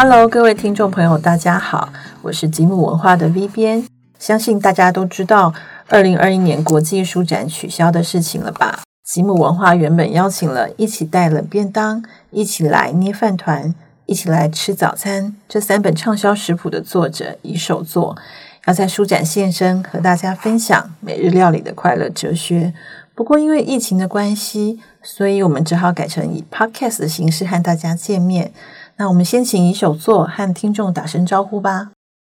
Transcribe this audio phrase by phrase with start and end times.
[0.00, 1.92] Hello，各位听众朋友，大家好，
[2.22, 3.84] 我是吉姆文化的 V 编。
[4.16, 5.52] 相信大家都知道，
[5.88, 8.78] 二零二一年国际书展取消的事情了吧？
[9.04, 12.00] 吉姆文化原本邀请了一起带冷便当、
[12.30, 13.74] 一起来捏饭团、
[14.06, 18.16] 一起来吃早餐这三本畅销食谱的作者以手作，
[18.66, 22.72] 要在书展现身，和大家分享每日料理的快乐哲学。
[23.16, 28.52] 不过因为疫情的关系，所以我们只好改成以 Podcast 的形式和大家见面。
[29.00, 31.92] 那我们先请一手座和听众打声招呼吧。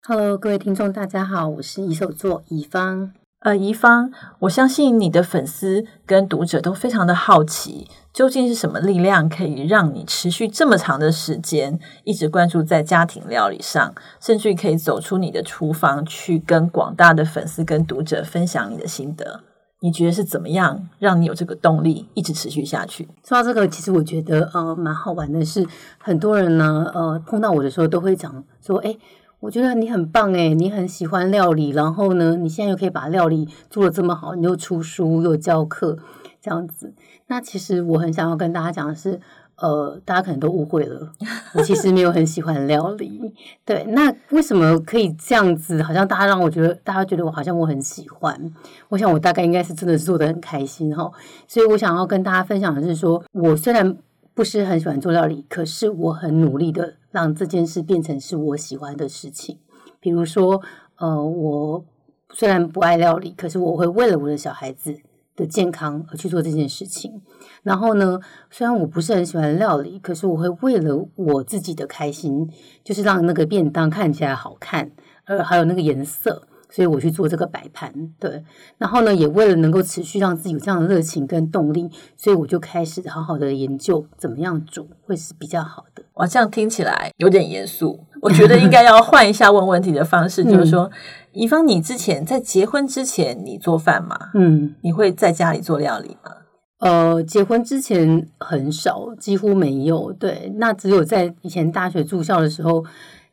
[0.08, 3.12] Hello，各位听众，大家好，我是一手座乙方。
[3.41, 19.41] 呃，怡芳，我相信你的粉丝跟读者都非常的好奇，究竟是什么力量可以让你持续这么长的时间，一直关注在家庭料理上，甚至可以走出你的厨房，去跟广大的粉丝跟读者分享你的心得？
[19.83, 23.05] 你觉得是怎么样让你有这个动力一直持续下去？
[23.21, 25.67] 说到这个，其实我觉得呃蛮好玩的是，
[25.99, 28.97] 很多人呢呃碰到我的时候都会讲说，哎。
[29.43, 35.97] 我觉得你很棒诶，你很喜欢料理，然后呢，你现在又可以把料理做的这么好，你又出书又教课
[36.39, 36.93] 这样子。
[37.27, 39.19] 那其实我很想要跟大家讲的是，
[39.57, 41.11] 呃，大家可能都误会了，
[41.53, 43.33] 我其实没有很喜欢料理。
[43.63, 45.81] 对，那为什么可以这样子？
[45.83, 48.53] 好像大家让我觉得，大家觉得我好像我很喜欢。
[48.89, 51.11] 我想我大概应该是真的做的很开心哈。
[51.47, 53.97] 所以我想要跟大家分享的是，说我虽然。
[54.35, 59.59] 不是很喜欢做料理，可是我很努力的让这件事变成是我喜欢的事情。
[59.99, 60.59] 比如说，
[60.97, 61.85] 呃，我
[62.31, 64.97] 虽然不爱料理，可是我会为了我的小孩子
[65.36, 67.22] 的健康而去做这件事情。
[67.64, 72.50] 然后呢，虽然我不是很喜欢料理，可是我会为了我自己的开心，
[72.84, 74.92] 就是让那个便当看起来好看，
[75.26, 76.48] 呃，还有那个颜色。
[76.75, 78.43] 所以我去做这个摆盘，对，
[78.79, 86.02] 然后呢，也为了能够持续让自己有这样的热情跟动力，所以我就开始好好的研究怎么样煮会是比较好的。
[86.15, 90.89] 哇，这样听起来有点严肃， 我觉得应该要换一下问问题的方式， 就是说，
[91.33, 94.17] 怡芳，你之前在结婚之前你做饭吗？
[94.33, 96.31] 嗯，你会在家里做料理吗？
[96.80, 100.11] 呃，结婚之前很少，几乎没有。
[100.11, 102.83] 对，那只有在以前大学住校的时候。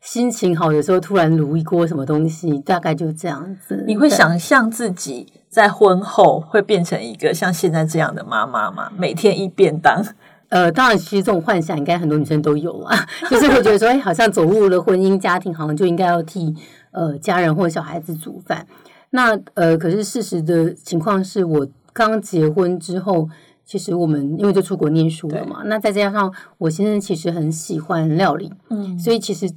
[0.00, 3.84] 心情好，有时候突然卤一锅什么东西，大概就这样子。
[3.87, 8.91] 你会想象自己在婚后会变成一个像现在这样的妈妈吗？
[8.97, 10.05] 每天一便当？
[10.49, 12.97] 呃，当然，其实这种幻想应该很多女生都有啊，
[13.31, 16.53] 就是会觉得说，哎，好像走入了婚姻家庭，好像就应该要替
[16.91, 18.66] 呃家人或小孩子煮饭。
[19.10, 23.28] 那呃，可是事实的情况是我刚结婚之后，
[23.65, 29.50] 其实我们因为就出国念书了嘛，那再加上我先生其实很喜欢料理，嗯，所以其实。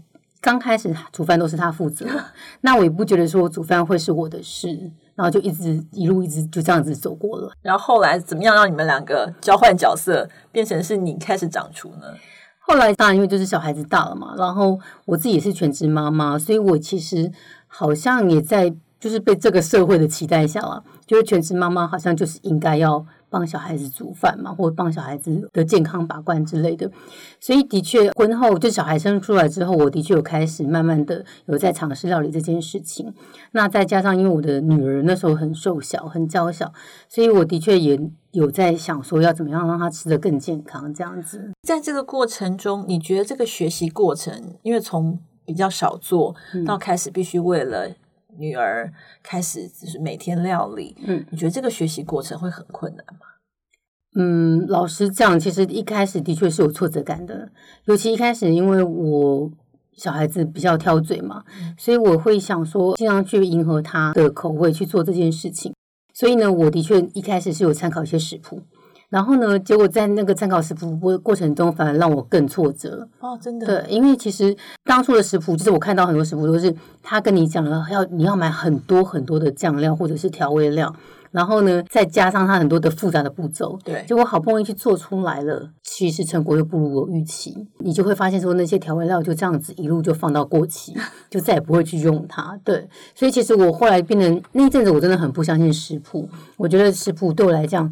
[0.44, 2.06] 刚开始煮饭都是他负责，
[2.60, 4.68] 那我也不觉得说煮饭会是我的事，
[5.16, 7.50] 然后就一直一路一直就这样子走过了。
[7.62, 12.08] 然后后来怎么样让你们两个交换角色，变成是你开始掌厨呢？
[12.60, 17.32] 后来当然因为就是小孩子大了嘛，然后我自己也是全职妈妈，所以我其实
[17.68, 23.06] 好像也在就是被这个社会的期待下了，就是全职妈妈好像就是应该要。
[23.34, 26.92] 帮小孩子煮饭嘛，或者帮小孩子的健康把关之类的，
[27.40, 33.12] 所以的确，婚后就小孩生出来之后，我的确有开始慢慢的有在尝试料理这件事情。
[33.54, 36.72] 那再加上因为我的女儿那时候很瘦小、很娇小，
[37.10, 38.00] 所以我的确也
[38.34, 41.52] 有在想说要怎么样让她吃的更健康这样子。
[41.64, 47.90] 在这个过程中，你觉得这个学习过程，因为从比较少做到开始必须为了。
[48.38, 53.28] 女儿开始就是每天料理，嗯，你觉得这个学习过程会很困难吗？
[54.16, 57.50] 嗯，老实讲，其实一开始的确是有挫折感的，
[57.86, 59.52] 尤其一开始，因为我
[59.94, 61.44] 小孩子比较挑嘴嘛，
[61.78, 65.74] 所以我会想说，尽量去迎合他的口味去做这件事情。
[66.14, 68.62] 所以呢，我的确一开始是有参考一些食谱。
[69.14, 69.60] 然后呢？
[69.60, 73.38] 结果在那个参考食谱过过程中，反而让我更挫折哦！
[73.40, 80.92] 真的对，因为其实当初的食谱，就是我看到很多食谱都是他跟你讲了，要你要买很多很多的酱料或者是调味料，
[81.30, 83.78] 然后呢再加上他很多的复杂的步骤。
[83.86, 87.68] 对，结果好不容易去做出来了，其实成果又不如我预期。
[87.82, 90.92] 你就会发现说那些调味料就这样子一路就放到过期，
[91.30, 92.60] 就再也不会去用它。
[92.64, 96.28] 对，所以其实我后来变成那一阵子，我真的很不相信食谱。
[96.58, 97.88] 我觉得食谱对我来讲。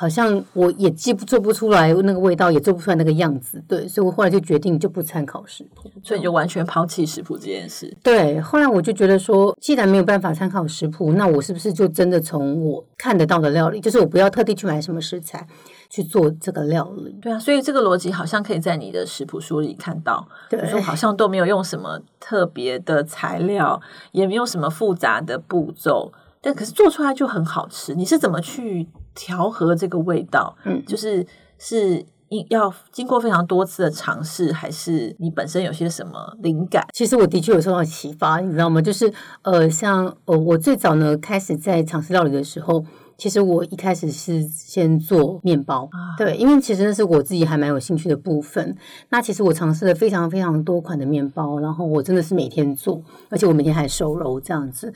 [0.00, 7.94] 好像我也记不做不出来那个味道，也做不出来那个样子，对，所以我后来就决定就不参考食谱，所以就完全抛弃食谱这件事。
[8.02, 15.46] 对，后来我就觉得说，既然没有办法参考食谱，那我是不是就真的从我看得到的料理，就是我不要特地去买什么食材
[15.90, 17.18] 去做这个料理？
[17.20, 23.78] 对啊，所以这个逻辑好像可以在你的食谱书里看到，对，说好像都没有用什么特别的材料，
[24.12, 26.10] 也没有什么复杂的步骤，
[26.40, 27.94] 但可是做出来就很好吃。
[27.94, 28.88] 你是怎么去？
[29.14, 31.26] 调和这个味道，嗯，就是
[31.58, 36.86] 是应要经过非常多次的尝试，还是你本身有些什么灵感？
[36.92, 38.80] 其实我的确有受到启发，你知道吗？
[38.80, 39.12] 就是
[39.42, 42.84] 呃，像呃，我最早呢开始在尝试料理的时候。
[43.20, 45.86] 其实我一开始是先做面包，
[46.16, 48.74] 对，因为其实那是我自己还蛮有兴趣的部分。
[49.10, 54.94] 那其实我尝试了非常非常多款的面包，然后我真的是每天做，而且我每天还收揉这样子。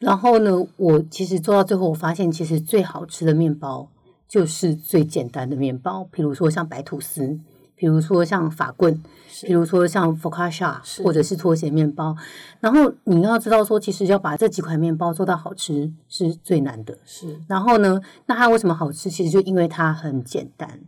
[0.00, 3.88] 然后呢，我其实做到最后，我发现其实最好吃的面包
[4.26, 7.38] 就是最简单的面包，比如说像白吐司。
[7.76, 9.02] 比如说像法棍，
[9.40, 12.14] 比如说像 focaccia，或者是拖鞋面包。
[12.60, 16.98] 然后你要知道说，其实要把这几款面包做到好吃是最难的。
[17.06, 17.40] 是。
[17.48, 19.08] 然后呢，那它为什么好吃？
[19.08, 20.80] 其实就因为它很简单。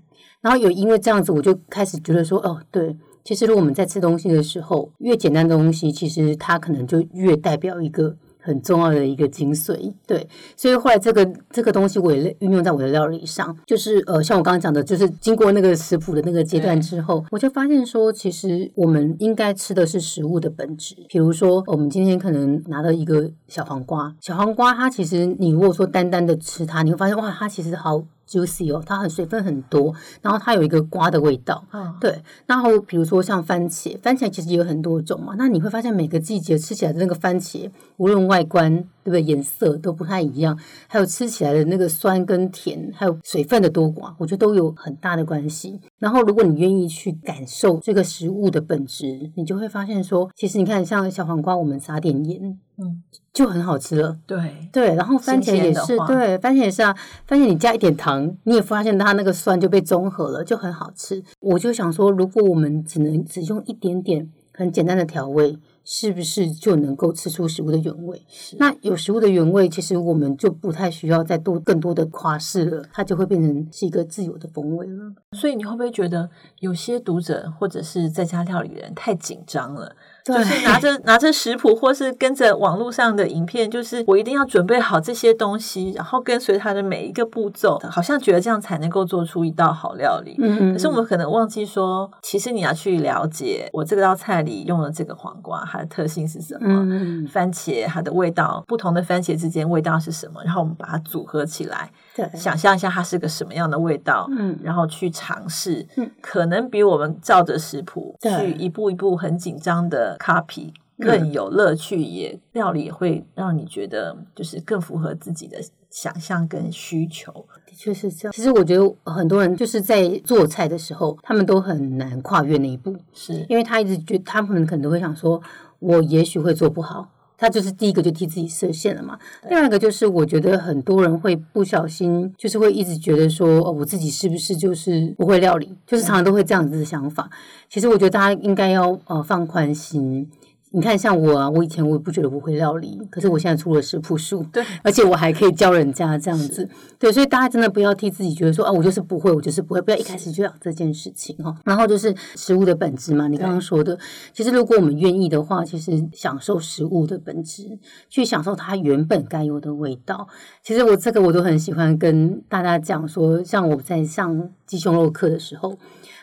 [0.43, 2.95] 然后有因为这样子，我就开始觉得说，哦，对，
[3.25, 8.15] 其实如果我们在吃东西的时候，越简单的东西，其实它可能就越代表一个。
[8.43, 20.97] 很重要的一个精髓，对，所以后来这个这个东西我也运用在我的料理上，就是呃，像我刚刚讲的，就是经过那个食谱的那个阶段之后，我就发现说，其实我们应该吃的是食物的本质。
[21.09, 28.03] 比如说，我们今天可能拿到一个小黄瓜，小黄瓜它其实你如果说单单的吃它，你会发现哇，它其实好。
[28.33, 31.65] Juicy 哦，它很水分很多，然后它有一个瓜的味道，
[32.01, 32.23] 对。
[32.47, 35.35] 然后比如说像番茄，番茄其实也有很多种嘛。
[35.37, 38.73] 那你会发现每个季节吃起来的那个番茄，无论外观
[39.05, 40.59] 对不对，颜色都不太一样，
[40.89, 45.81] 还有吃起来的那个酸跟甜，还有水分的多寡，我觉得都有很大的关系。
[45.99, 52.59] 然后如果你愿意去感受这个食物的本质，你就会发现说，其实你看像小黄瓜，我们撒点盐。
[52.79, 53.03] 嗯，
[53.33, 54.17] 就很好吃了。
[54.27, 56.97] 对对，然后番茄也是，对，番茄也是啊。
[57.27, 61.23] 番茄你加一点糖，你也发现它那个酸就被中和了，就很好吃。
[61.41, 68.23] 我就想说，如果我们只能只用一点点很简单的调味，是不是就能够吃出食物的原味？
[68.59, 75.13] 那有食物的原味，其实我们就不太需要再多更多的夸饰了，它就会变成是一个自由的风味了。
[75.33, 76.31] 所以你会不会觉得
[76.61, 79.95] 有些读者或者是在家料理人太紧张了？
[80.25, 90.37] 就是拿着拿着食谱，或是跟着网络上的影片，就是我一定要准备好这些东西，然后跟随它的每一个步骤，好像觉得这样才能够做出一道好料理。
[90.39, 96.69] 嗯可是我们可能忘记说，其实你要去了解我这道菜里用的这个黄瓜，它的特性是什么？
[96.69, 100.43] 嗯番茄它的味道，不同的番茄之间味道是什么？
[100.45, 110.17] 然后我们把它组合起来，对，想象一下它是个什么样的味道，嗯，然后去尝试，嗯，可能比我们照着食谱去一步一步很紧张的。
[110.19, 115.59] copy 更有乐趣，也料理也会让你觉得就是更符合自己的
[115.91, 117.33] 想象跟需求。
[117.67, 118.33] 的确是这样。
[118.33, 125.43] 其实我觉得很多人就是在做菜的时候，他们都很难跨越那一步，是因为他一直觉他们可能都会想说，
[125.81, 127.09] 我也许会做不好。
[127.43, 129.19] 他就是第一个就替自己设限了嘛。
[129.49, 137.29] 另外一个就是，我觉得很多人会不小心，就是会一直觉得说，哦，我自己是不是就是不会料理，就是常常都会这样子的想法。
[137.69, 140.31] 其实我觉得大家应该要呃放宽心。
[140.75, 146.67] 你看，像我啊，我以前我也不觉得我会料理，可是我现在出了食谱书，对，而且我还可以教人家这样子，
[146.99, 151.55] 对，所以大家真的不要替自己觉得说啊，我就是不会，我就是不会，不要一开始就讲这件事情哈。
[151.65, 153.99] 然后就是食物的本质嘛，你刚刚说的，
[154.33, 157.79] 其实如果我们愿意的话，其实享受食物的本质，
[158.09, 160.27] 去享受它原本该有的味道。
[160.63, 165.77] 其实我这个我都很喜欢跟大家讲说，像我在上鸡胸肉课的时候，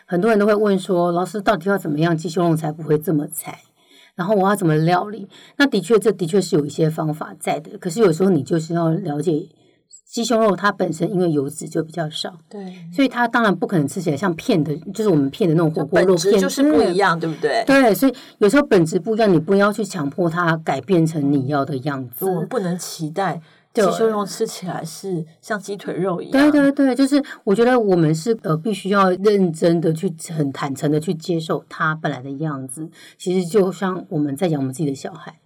[0.06, 3.60] 很多人都会问说，老师到底要怎么样鸡胸肉才不会这么柴？
[4.14, 5.28] 然后我要怎么料理？
[5.56, 7.78] 那的确，这的确是有一些方法在的。
[7.78, 9.48] 可是有时候你就是要了解
[10.06, 12.60] 鸡胸肉，它本身因为油脂就比较少，对，
[12.92, 17.62] 所以它当然不可能吃起来像片的，就是我们片的那种火锅肉片，就是不一样，对不对？
[17.64, 23.40] 对，所以有时候本质不一样，你不要去强迫它改变成你要的样子，我们不能期待。
[23.72, 26.50] 鸡胸肉吃起来是像鸡腿肉一样。
[26.50, 32.88] 对对对，就是我觉得我们是呃，必须要认真的去很坦诚的去接受它本来的样子。
[33.16, 35.38] 其实就像我们在养我们自己的小孩，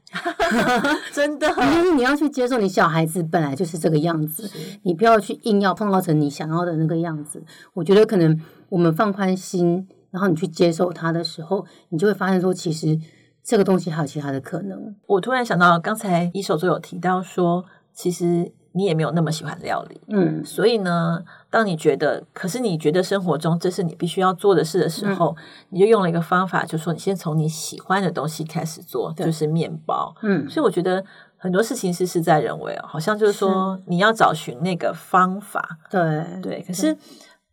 [1.13, 4.51] 真的， 就是你要去接受你小孩子本来就是这个样子，
[4.85, 7.43] 你不要去硬要碰到成你想要的那个样子。
[7.75, 8.41] 我觉得可能
[8.71, 12.99] 我们放宽心，然后你去接受它的时候，你就会发现说，其实
[13.43, 14.97] 这个东西还有其他的可能。
[15.07, 17.67] 我突然想到，刚才一手就有提到说。
[17.95, 25.37] 其实你也没有那么喜欢料理，嗯，所以呢，当你觉得，可是你觉得生活中这是你必须要做的事的时候，
[25.71, 31.05] 你就用了一个方法，就说你先从你喜欢的东西开始做，就是面包，嗯，所以我觉得
[31.37, 33.81] 很多事情是事在人为哦，好像就是说。
[33.87, 36.25] 你要找寻那个方法，对。
[36.43, 36.97] 对，可是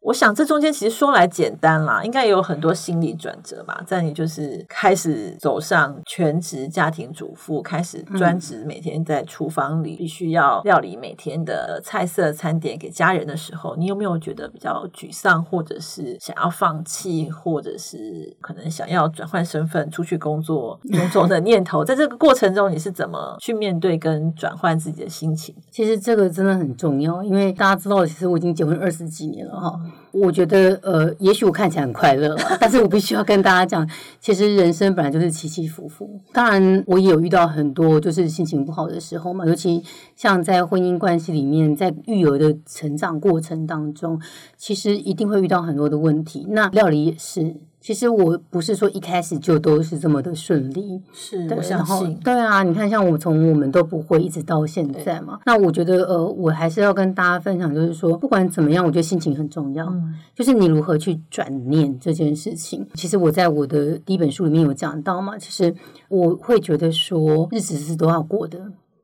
[0.01, 3.83] 我想这中间其实说来简单啦，应该也有很多心理转折吧。
[3.85, 21.85] 在你就是开始走上全职家庭主妇，开始专职每天在厨房里必须要料理每天的菜色餐点给家人的时候，你有没有觉得比较沮丧，或者是想要放弃，或者是可能想要转换身份出去工作 种种的念头？
[21.85, 25.55] 在这个过程中，你是怎么去面对跟转换自己的心情？
[25.69, 29.79] 其实这个真的很重要，因为大家知道，其实我已经结婚二十几年了哈。
[30.11, 36.19] 我觉得呃，也许我看起来很快乐， 但是我必须要跟大家讲，其实人生本来就是起起伏伏。
[36.33, 39.81] 当然，我也有遇到很多就是心情不好的时候嘛，尤其
[40.15, 44.19] 像在婚姻关系里面，在育儿的成长过程当中，
[44.57, 46.45] 其实一定会遇到很多的问题。
[46.49, 47.55] 那料理也是。
[47.81, 52.15] 其实我不是说一开始就都是这么的顺利，是我相信。
[52.23, 55.39] 对啊，你看，像我从我们都不会一直到现在嘛。
[55.47, 59.91] 那我觉得，呃，我还是要跟大家分享，就是说，不管怎么样，我觉得心情很重要。
[60.35, 62.87] 就是你如何去转念这件事情。
[62.93, 65.35] 其实我在我的第一本书里面有讲到嘛。
[65.39, 65.73] 其实
[66.07, 68.59] 我会觉得说，日子是都要过的。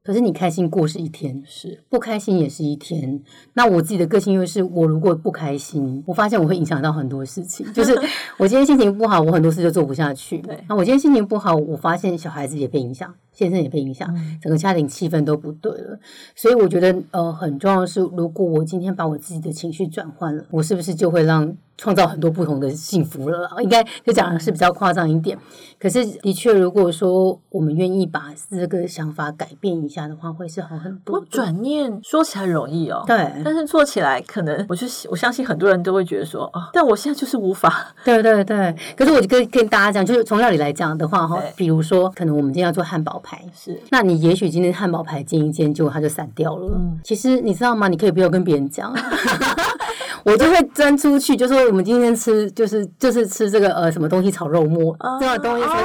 [0.07, 3.21] 可是你开心过是一天，是不开心也是一天。
[3.55, 7.65] 那我自己的个性又是，我如果不开心，我发现我会影响到很多事情。
[7.75, 7.93] 就是
[8.37, 10.37] 我今天心情不好，我很多事就做不下去。
[10.37, 13.13] 对，那我今天心情不好，我发现小孩子也被影响。
[13.33, 14.11] 先生也被影响，
[14.41, 15.99] 整个家庭气氛都不对了，
[16.35, 23.49] 所以我觉得呃很重要的是，如果我今天把我自己的情绪转换了，我是不是就会让创造很多不同的幸福了？
[23.61, 25.37] 应该就讲的是比较夸张一点，
[25.79, 31.23] 可是的确，如果说我们愿意把这个想法改变一下的话，会是好很多。
[31.29, 37.93] 转念说起来容易哦，对，但是做起来可能，我就我相信很多人都会觉得说啊，但我现在就是无法。
[38.05, 43.17] 对对对，可是我就跟跟大家讲，就是从料理来讲的话哈，比如说可能我们今天要做汉堡。
[43.23, 46.71] 牌是，那你也许今天汉堡牌煎一煎，结果它就散掉了。
[46.75, 47.87] 嗯，其实你知道吗？
[47.87, 48.93] 你可以不要跟别人讲，
[50.27, 55.83] 我就会钻出去，就说我们今天吃就是就是吃这个呃什么东西炒肉末这样的东西，所以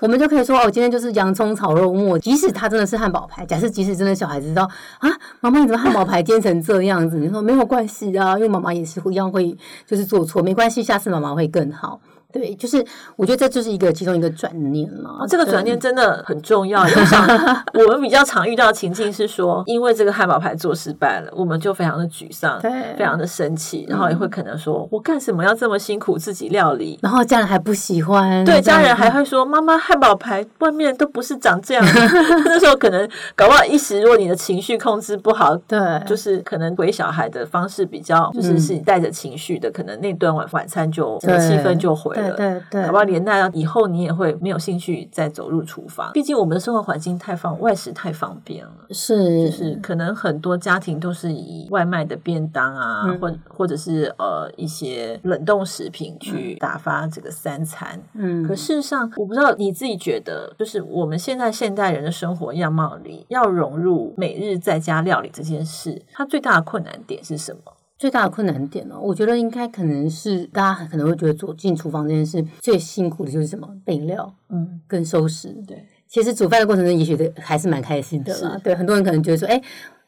[0.00, 2.18] 我们就可以说哦，今天就是洋葱炒肉末。
[2.18, 4.62] 即使它真的是汉堡排，假设即使真的小孩子知道
[5.00, 5.10] 啊，
[5.40, 7.18] 妈妈你怎么汉堡排煎成这样子？
[7.18, 9.54] 你说没有关系啊，因为妈妈也是一样会
[9.86, 12.00] 就是做错，没关系，下次妈妈会更好。
[12.34, 15.24] 对，就是我觉得这就是一个其中一个转念嘛。
[15.28, 16.84] 这个转念真的很重要。
[16.86, 17.24] 像
[17.72, 31.84] 我们 比较常遇到的情境是说，因为这个汉堡牌做失败了，我们就非常的沮丧，对非常的生气，然后也会可能说：“我干什么要这么辛苦自己料理？”然后家人还不喜欢，对，家人还会说：“妈妈，汉堡牌外面都不是长这样。
[32.44, 41.28] ”那时候可能搞不好一时，如果你的情绪控制不好，对，就是可能回小孩的方式比较，就是是你带着情绪的，可能那顿晚晚餐就气
[41.64, 42.36] 氛就毁了。
[42.36, 43.04] 对对，好不好？
[43.04, 46.10] 连带以后你也会没有兴趣再走入厨房。
[46.12, 58.00] 毕竟我们的生活环境太方外食太方便了，是就是可能很多家庭都是以外卖的便当啊，或或者是呃一些冷冻食品去打发这个三餐。
[58.14, 67.72] 嗯，可事实上，我不知道你自己觉得，就是我们现在现代人的生活样貌里，要融入每日在家料理这件事，它最大的困难点是什么？
[67.96, 75.48] 最大的困难点呢，我觉得应该可能是大家可能会觉得走进厨房这件事最辛苦的就是什么备料，嗯，跟收拾。
[75.66, 78.60] 对，其实煮饭的过程中，也许的还是蛮开心的啦。
[78.62, 79.62] 对，很多人可能觉得说，哎，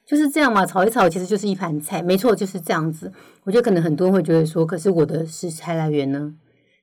[0.04, 3.10] 就是这样嘛，炒一炒其实就是一盘菜，没错，就是这样子。
[3.44, 6.34] 我觉得可能很多人会觉得说，可是我的食材来源呢？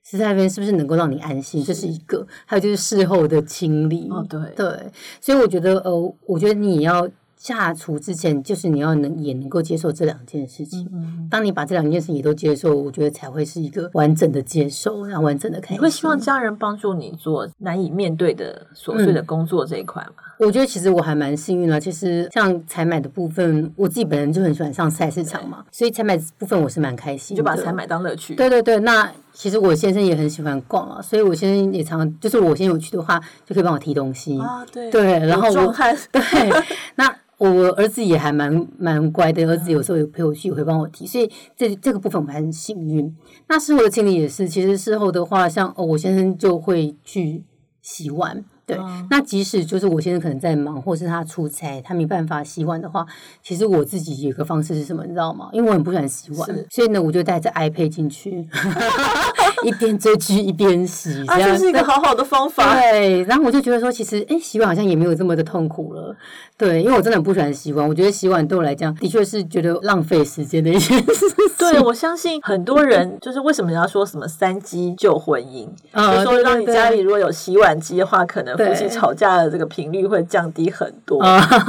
[0.06, 1.62] 食材来源是不是能够让你安心？
[1.64, 4.08] 这是一个，还有就是事后的清理。
[4.10, 7.10] 哦，对对，所以我觉得，呃，我觉得你要。
[7.38, 10.90] 下厨之前，就是你要能也能够接受这两件事情。
[11.30, 15.78] 当你把这两件事情也都接受，我觉得才会是一个完整的接受，然后完整的开心。
[15.78, 20.24] 你会希望家人帮助你做难以面对的琐碎的工作这一块吗？
[20.40, 21.80] 我觉得其实我还蛮幸运的。
[21.80, 28.36] 其实像采买的部分，我自己本人就很喜欢上菜市场嘛，所以采买部分我是蛮开心，就把采买当乐趣。
[28.36, 34.66] 对对对，那其实我先生也很喜欢逛啊，所以我先生也常就是我先有去的话，就可以帮我提东西啊。
[34.72, 35.74] 对对，然后我
[36.12, 36.64] 对
[36.96, 37.16] 那。
[37.40, 43.14] 我儿子也还蛮蛮乖的，儿子有时候有陪我去，也会帮我提，所以这这个部分我还很幸运。
[43.50, 47.44] 那事后的清理也是，其实事后的话，像哦，我先生就会去
[47.82, 48.46] 洗碗。
[48.66, 48.78] 对，
[49.10, 53.06] 那即使就是我先生可能在忙，或是他出差，他没办法洗碗的话，
[53.42, 55.50] 其实我自己有个方式是什么，你知道吗？
[55.52, 58.48] 因为我很不喜欢洗碗，所以呢，我就带着 iPad 进去，
[59.64, 62.74] 一边追剧一边洗，这样是一个好好的方法。
[62.76, 66.16] 对，然后我就觉得说，其实哎，洗碗好像也没有这么的痛苦了。
[66.56, 71.26] 对，因为我真的很不喜欢洗碗，我觉得洗碗对我来讲，的确是觉得浪费时间的一件事。
[71.58, 81.24] 对，我相信很多人就是为什么要说什么三机救婚姻，就说让你家里如果有洗碗机的话，可能夫妻吵架的这个频率会降低很多，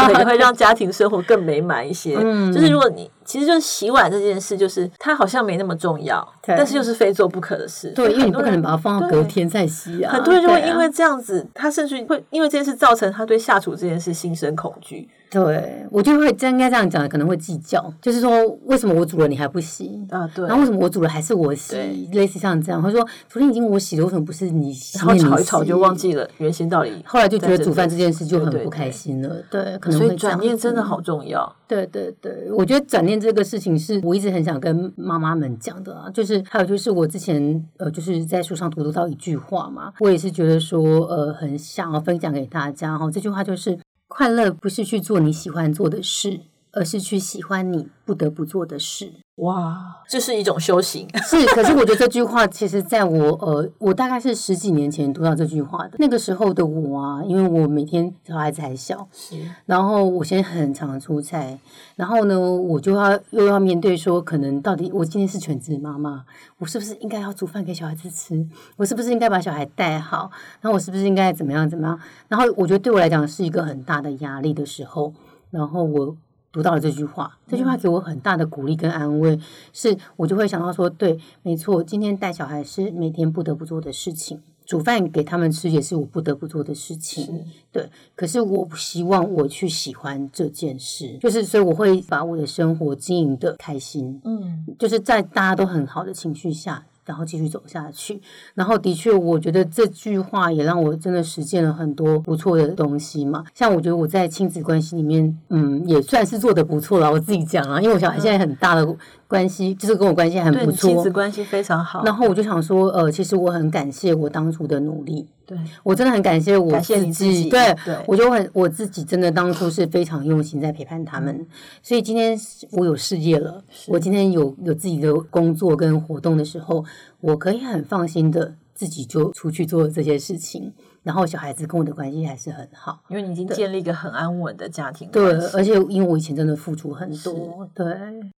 [0.08, 2.16] 也会让家庭生活更美满一些。
[2.20, 7.88] 嗯就是如果你其实就是洗碗这件事，就是它好像没那么重要，但是又是非做不可的事。
[7.90, 10.12] 对，因为你不可能把它放到隔天再洗啊。
[10.12, 15.08] 很多人就会因为这样子，他甚至会因为这件事造成他对下厨这件事心生恐惧
[15.42, 20.00] 对我就会真应该这样讲，可能会计较，就是说为什么我煮了你还不洗？
[20.10, 20.30] 啊。
[20.34, 22.08] 对，然后为什么我煮了还是我洗对？
[22.12, 24.98] 类似像这样，或者说昨天已经我洗了，为什么不是你洗？
[24.98, 26.90] 然后吵一你吵就忘记了原先道理。
[27.04, 31.54] 后来就觉得煮饭这件事，就很不开心了，对，可能所以会转念真的好重要。
[31.66, 43.78] 对对对，我觉得转念这个事情是我一直很想跟妈妈们讲的啊，就是还有就是我之前呃就是在书上读到一句话嘛，我也是觉得说呃很想要分享给大家哈，这句话就是
[44.16, 46.42] 快乐不是去做你喜欢做的事，
[46.74, 49.12] 而是去喜欢你不得不做的事。
[49.36, 51.08] 哇，这是一种修行。
[51.24, 55.96] 是，可是我觉得这句话，其实在我呃，我大概是十几年前读到这句话的。
[55.98, 61.58] 那个时候的我啊，因为我每天小孩子还小，是然后我现在很常出差，
[61.96, 66.24] 然后呢，我就要又要面对说，可能到底我今天是全职妈妈，
[66.58, 68.46] 我是不是应该要煮饭给小孩子吃？
[68.76, 70.30] 我是不是应该把小孩带好？
[70.60, 71.98] 然后我是不是应该怎么样怎么样？
[72.28, 75.12] 然后我觉得对我来讲是一个很大的压力的时候，
[75.50, 76.16] 然后我。
[76.54, 79.36] 读到了这句话，这句话给我很大的鼓励跟安慰，
[79.72, 87.44] 是我就会想到说，对，没错，今天带小孩是每天不得不做的事情，煮饭给他们吃也是我不得不做的事情。
[87.72, 96.86] 对，可是我不希望我去喜欢这件事，就是所以我会把我的生活经营的开心，嗯，就是在大家都很好的情绪下。
[97.06, 98.20] 然后继续走下去，
[98.54, 103.44] 然后的确，我觉得这句话也让我真的实践了很多不错的东西嘛。
[103.54, 107.10] 像我觉得我在亲子关系里面，嗯，也算是做的不错了。
[107.10, 108.96] 我自己讲啊，因为我小孩现在很大的
[109.28, 111.12] 关系，就是跟我关系很，不错亲子错。
[111.12, 112.02] 关系非常好。
[112.04, 117.96] 然后我就想说，呃，其实我很感谢我当初的努力，对，我真的很感谢我自己对，对。
[118.06, 121.46] 我就很我自己真的当初是非常用心在陪伴他们，
[121.82, 122.38] 所以今天
[122.72, 126.84] 我有事业了，我今天有有自己的工作跟活动的时候，
[127.20, 130.72] 我可以很放心的自己就出去做这些事情，
[131.04, 132.98] 然后小孩子跟我的关系还是很好。
[133.08, 137.86] 因为你已经建立一个很安稳的家庭对而且因为我以前真的付出很多，对，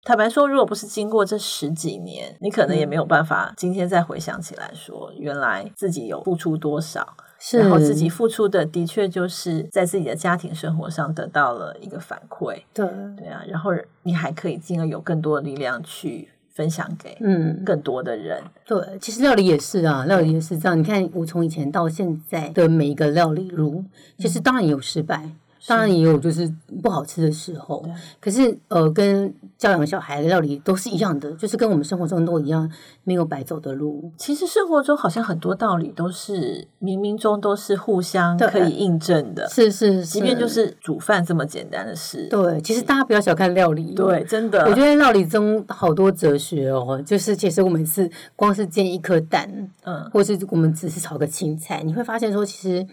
[0.02, 7.60] 坦白说，如果不是经过这十几年，你可能也没有办法今天再回想起来说，原来自己有付出多少，是。
[7.60, 8.06] 然后自己。
[8.17, 12.86] 付出的的确就是在自己的家庭生活上得到了一个反馈，对，
[13.17, 13.73] 对啊，然后
[14.04, 18.42] 你还可以进而有更多的力量去分享给嗯，更多的人。
[18.64, 20.78] 对，其实料理也是啊，料理也是这样。
[20.78, 23.84] 你看，我从以前到现在的每一个料理如，
[24.16, 25.28] 其实当然有失败，
[25.66, 26.52] 当然也有就是
[26.82, 27.84] 不好吃的时候。
[28.20, 32.70] 可是呃，跟教养小孩的料理都是一样的，就是跟我们生活中都一样，
[33.04, 34.10] 没有白走的路。
[34.16, 49.48] 其实生活中好像很多道理都是冥冥中都是互相可以印证的，是是是，即便就是煮饭这么简单的事，对，其实大家不要小看料理，对，真的，我觉得料理中好多哲学哦，就是其实我每次光是煎一颗蛋，
[49.84, 52.86] 嗯，或是我们只是炒个青菜，你会发现说，其实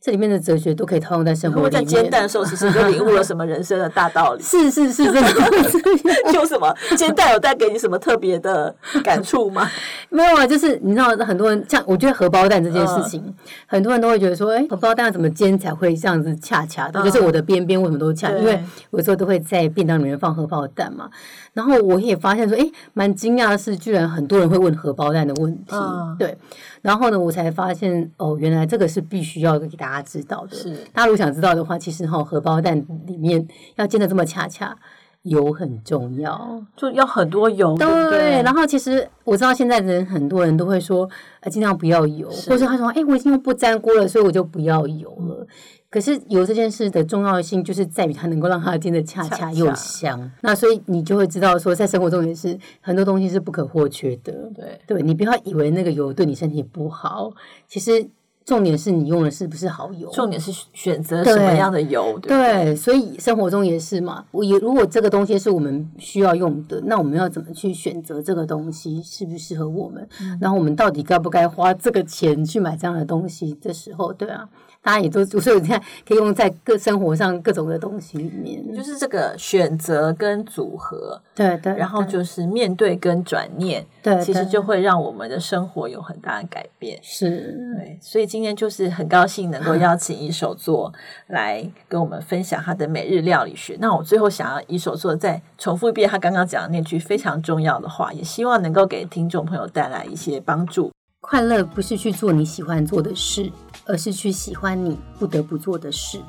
[0.00, 1.66] 这里面的哲学都可以套用在生活里面。
[1.66, 4.42] 我在煎蛋的时候，其实就领悟了什么人生的大道理。
[4.44, 5.28] 是是是，真的
[6.32, 9.68] 就什么煎蛋有带给你什么特别的感触吗？
[10.08, 13.34] 没有啊，就是你知道，很多人像我觉得荷包蛋这件事情，嗯
[13.66, 17.00] 很多人都会觉得说，哎，荷包蛋怎么煎才会这样子恰恰的？
[17.00, 18.30] 嗯就是我的边边为什么都恰？
[18.30, 21.10] 对因为有时候都会在便当里面放荷包蛋嘛。
[21.58, 25.74] 然后我也发现说，哎，蛮惊讶的是，居然很多人会问荷包蛋的问题。
[25.74, 26.38] 嗯对，
[26.82, 30.56] 然后呢，我才发现哦，原来这个是必须要给大家知道的。
[30.56, 33.44] 是大家如果想知道的话，其实哈、荷包蛋里面
[33.74, 34.78] 要煎的这么恰恰，
[35.28, 36.62] 油很重要。
[36.76, 38.42] 就要很多油，对？
[38.42, 41.08] 然后其实我知道现在的人很多人都会说，
[41.40, 45.46] 呃，尽量不要油，是或者他说，哎，我已经用不粘锅了，所以我就不要油了。
[45.90, 50.30] 可是油这件事的重要性，就是在于它能够让它煎的恰恰恰恰又香。
[50.42, 54.50] 那所以你就会知道说，在生活中也是很多东西是不可或缺的。
[54.54, 57.32] 对对你不要以为那个油对你身体不好，
[57.66, 58.06] 其实
[58.48, 60.08] 重点是你用的是不是好油。
[60.10, 62.64] 重点是选择什么样的油，对对？
[62.64, 64.24] 对，所以生活中也是嘛。
[64.30, 70.08] 我也如果这个东西是我们需要用的，那我们要怎么去选择这个东西适不适合我们？
[70.40, 74.48] 然后我们到底该不该花这个钱去买这样的东西的时候，对啊，
[74.82, 78.74] 大家也都所以你看可以用在各生活上各种的东西里面。
[78.74, 86.98] 就是这个选择跟组合，对对，然后就是面对跟转念，对，其实就会让我们的生活有很大的改变。
[87.02, 90.92] 是对，所以今天就是很高兴能够 邀请一手作
[91.26, 93.76] 来跟我们分享他的每日料理学。
[93.80, 100.90] 那我最后想要一手作再重复一遍他刚刚讲的那句非常重要的话，也希望能够给听众朋友带来一些帮助。
[101.20, 103.50] 快乐不是去做你喜欢做的事，
[103.84, 106.20] 而是去喜欢你不得不做的事。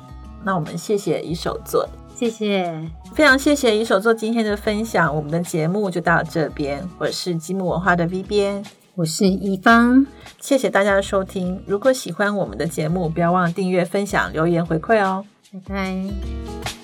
[0.44, 5.14] 那我们谢谢一手作，谢谢，非常谢谢一手做今天的分享。
[5.14, 8.62] 我们的节目就到这边，我是积木文化的 V 编，
[9.00, 10.06] 我是一方，
[10.42, 11.62] 谢谢大家的收听。
[11.66, 15.24] 如果喜欢我们的节目，不要忘了订阅、分享、留言回馈哦。
[15.50, 16.79] 拜拜。